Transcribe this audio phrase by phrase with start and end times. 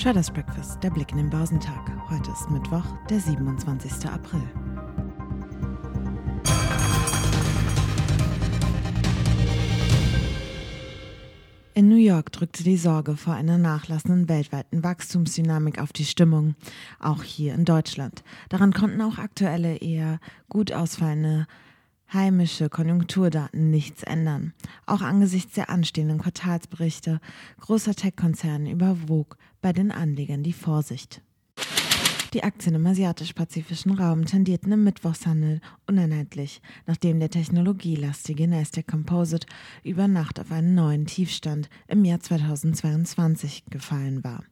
[0.00, 1.92] Traders Breakfast, der Blick in den Börsentag.
[2.08, 4.08] Heute ist Mittwoch, der 27.
[4.08, 4.40] April.
[11.74, 16.54] In New York drückte die Sorge vor einer nachlassenden weltweiten Wachstumsdynamik auf die Stimmung,
[16.98, 18.24] auch hier in Deutschland.
[18.48, 21.46] Daran konnten auch aktuelle eher gut ausfallende
[22.12, 24.52] heimische Konjunkturdaten nichts ändern.
[24.86, 27.20] Auch angesichts der anstehenden Quartalsberichte
[27.60, 31.22] großer Tech-Konzerne überwog bei den Anlegern die Vorsicht.
[32.32, 39.48] Die Aktien im asiatisch-pazifischen Raum tendierten im Mittwochshandel uneinheitlich, nachdem der technologielastige Nasdaq Composite
[39.82, 44.44] über Nacht auf einen neuen Tiefstand im Jahr 2022 gefallen war.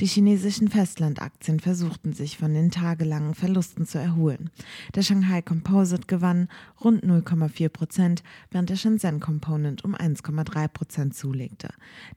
[0.00, 4.50] Die chinesischen Festlandaktien versuchten sich von den tagelangen Verlusten zu erholen.
[4.94, 6.46] Der Shanghai Composite gewann
[6.84, 8.22] rund 0,4 Prozent,
[8.52, 11.70] während der Shenzhen Component um 1,3 Prozent zulegte.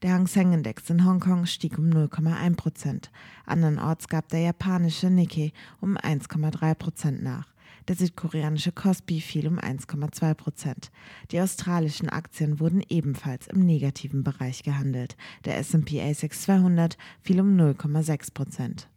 [0.04, 3.10] Der Hang Seng Index in Hongkong stieg um 0,1 Prozent.
[3.48, 7.48] Andernorts gab der japanische der Nikkei um 1,3 Prozent nach.
[7.88, 10.92] Der südkoreanische Kospi fiel um 1,2 Prozent.
[11.32, 15.16] Die australischen Aktien wurden ebenfalls im negativen Bereich gehandelt.
[15.46, 18.90] Der S&P ASX 200 fiel um 0,6 Prozent.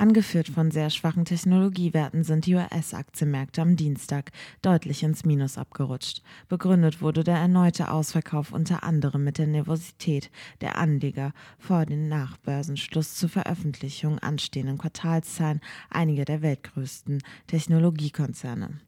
[0.00, 6.22] Angeführt von sehr schwachen Technologiewerten sind die US-Aktienmärkte am Dienstag deutlich ins Minus abgerutscht.
[6.48, 10.30] Begründet wurde der erneute Ausverkauf unter anderem mit der Nervosität
[10.62, 18.80] der Anleger vor dem Nachbörsenschluss zur Veröffentlichung anstehenden Quartalszahlen einiger der weltgrößten Technologiekonzerne.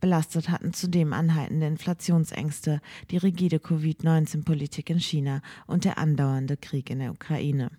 [0.00, 7.00] Belastet hatten zudem anhaltende Inflationsängste, die rigide Covid-19-Politik in China und der andauernde Krieg in
[7.00, 7.70] der Ukraine.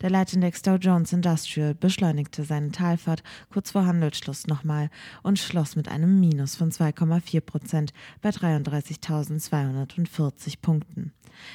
[0.00, 4.90] Der Leitindex Dow Jones Industrial beschleunigte seine Talfahrt kurz vor Handelsschluss nochmal
[5.22, 11.12] und schloss mit einem Minus von 2,4 Prozent bei 33.240 Punkten.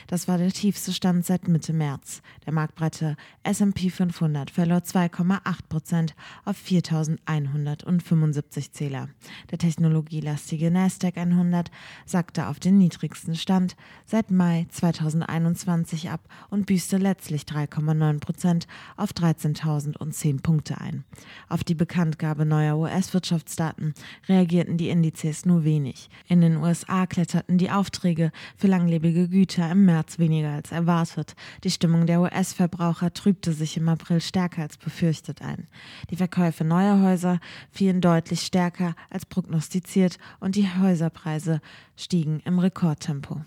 [0.07, 2.21] Das war der tiefste Stand seit Mitte März.
[2.45, 9.09] Der marktbreite S&P 500 verlor 2,8 Prozent auf 4.175 Zähler.
[9.51, 11.71] Der technologielastige Nasdaq 100
[12.05, 13.75] sackte auf den niedrigsten Stand
[14.05, 21.03] seit Mai 2021 ab und büßte letztlich 3,9 Prozent auf 13.010 Punkte ein.
[21.49, 23.93] Auf die Bekanntgabe neuer US-Wirtschaftsdaten
[24.27, 26.09] reagierten die Indizes nur wenig.
[26.27, 31.35] In den USA kletterten die Aufträge für langlebige Güter im März weniger als erwartet.
[31.63, 35.67] Die Stimmung der US-Verbraucher trübte sich im April stärker als befürchtet ein.
[36.09, 37.39] Die Verkäufe neuer Häuser
[37.71, 41.61] fielen deutlich stärker als prognostiziert und die Häuserpreise
[41.95, 43.41] stiegen im Rekordtempo.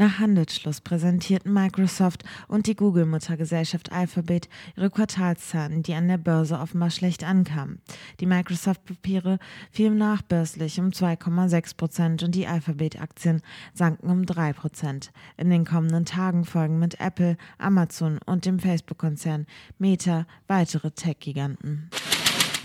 [0.00, 6.90] Nach Handelsschluss präsentierten Microsoft und die Google-Muttergesellschaft Alphabet ihre Quartalszahlen, die an der Börse offenbar
[6.90, 7.80] schlecht ankamen.
[8.20, 9.40] Die Microsoft-Papiere
[9.72, 13.42] fielen nachbörslich um 2,6 Prozent und die Alphabet-Aktien
[13.74, 15.10] sanken um 3 Prozent.
[15.36, 19.46] In den kommenden Tagen folgen mit Apple, Amazon und dem Facebook-Konzern
[19.78, 21.90] Meta weitere Tech-Giganten.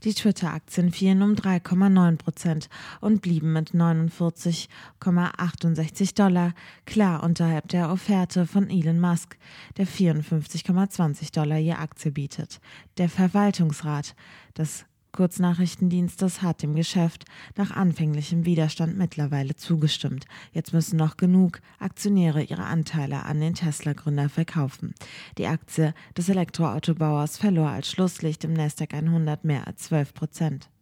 [0.04, 2.68] Die Twitter-Aktien fielen um 3,9 Prozent
[3.00, 6.54] und blieben mit 49,68 Dollar
[6.86, 9.38] klar unterhalb der Offerte von Elon Musk,
[9.78, 12.60] der 54,20 Dollar je Aktie bietet.
[12.98, 14.14] Der Verwaltungsrat
[14.58, 14.84] des
[15.14, 17.26] Kurznachrichtendienstes hat dem Geschäft
[17.56, 20.26] nach anfänglichem Widerstand mittlerweile zugestimmt.
[20.52, 24.96] Jetzt müssen noch genug Aktionäre ihre Anteile an den Tesla-Gründer verkaufen.
[25.38, 30.73] Die Aktie des Elektroautobauers verlor als Schlusslicht im Nasdaq 100 mehr als 12 Prozent.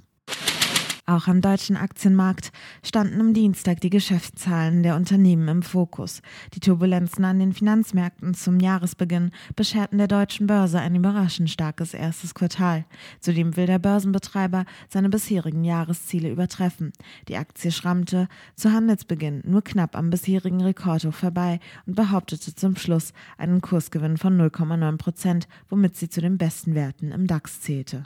[1.04, 2.52] Auch am deutschen Aktienmarkt
[2.84, 6.22] standen am Dienstag die Geschäftszahlen der Unternehmen im Fokus.
[6.54, 12.34] Die Turbulenzen an den Finanzmärkten zum Jahresbeginn bescherten der deutschen Börse ein überraschend starkes erstes
[12.34, 12.84] Quartal.
[13.19, 16.93] Zudem will der Börsenbetreiber seine bisherigen Jahresziele übertreffen.
[17.26, 23.12] Die Aktie schrammte zu Handelsbeginn nur knapp am bisherigen Rekordhoch vorbei und behauptete zum Schluss
[23.38, 28.05] einen Kursgewinn von 0,9 Prozent, womit sie zu den besten Werten im DAX zählte.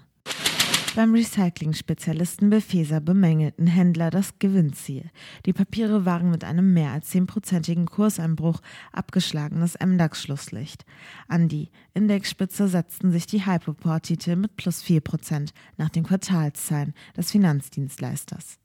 [0.97, 5.11] Beim Recycling-Spezialisten Befeser bemängelten Händler das Gewinnziel.
[5.45, 8.63] Die Papiere waren mit einem mehr als zehnprozentigen Kurseinbruch
[8.93, 10.87] abgeschlagenes MDAX-Schlusslicht.
[11.29, 17.31] An die Indexspitze setzten sich die Hypoport-Titel mit plus vier Prozent nach den Quartalszahlen des
[17.31, 18.59] Finanzdienstleisters.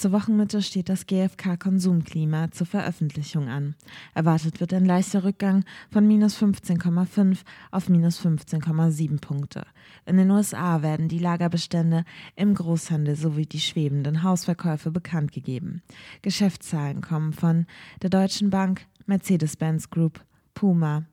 [0.00, 3.74] Zur Wochenmitte steht das GfK-Konsumklima zur Veröffentlichung an.
[4.14, 9.66] Erwartet wird ein leichter Rückgang von minus 15,5 auf minus 15,7 Punkte.
[10.06, 12.04] In den USA werden die Lagerbestände
[12.34, 15.82] im Großhandel sowie die schwebenden Hausverkäufe bekannt gegeben.
[16.22, 17.66] Geschäftszahlen kommen von
[18.00, 20.24] der Deutschen Bank, Mercedes-Benz Group,
[20.54, 21.04] Puma,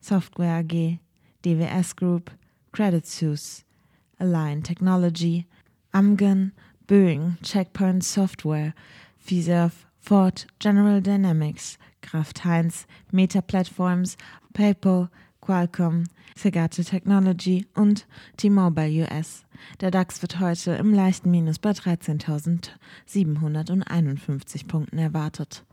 [0.00, 0.98] Software AG,
[1.46, 2.30] DWS Group,
[2.72, 3.62] Credit Suisse,
[4.18, 5.46] Align Technology,
[5.92, 6.52] Amgen,
[6.86, 8.74] Boeing, Checkpoint Software,
[9.18, 14.18] Fiserv, Ford, General Dynamics, Kraft Heinz, Meta Platforms,
[14.52, 15.08] PayPal,
[15.40, 16.04] Qualcomm,
[16.36, 19.46] Segate Technology und T-Mobile US.
[19.80, 25.64] Der DAX wird heute im leichten Minus bei 13.751 Punkten erwartet.